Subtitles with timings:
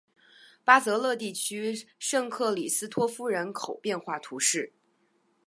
[0.65, 4.73] 巴泽勒地区圣克里斯托夫人口变化图示